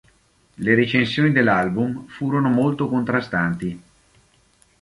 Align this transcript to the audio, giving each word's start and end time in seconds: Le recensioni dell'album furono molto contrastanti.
Le 0.55 0.73
recensioni 0.73 1.31
dell'album 1.31 2.07
furono 2.07 2.49
molto 2.49 2.89
contrastanti. 2.89 3.83